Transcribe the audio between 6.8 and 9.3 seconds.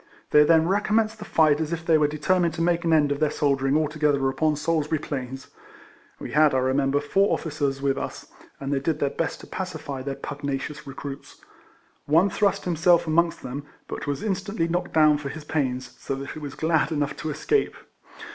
ber, four officers with us, and they did their